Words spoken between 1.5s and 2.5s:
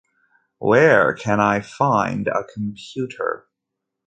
find a